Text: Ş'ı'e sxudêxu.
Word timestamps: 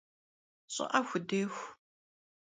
Ş'ı'e 0.73 0.99
sxudêxu. 1.05 1.67